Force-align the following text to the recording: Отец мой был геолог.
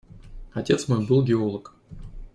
Отец 0.53 0.87
мой 0.87 1.05
был 1.05 1.21
геолог. 1.21 1.75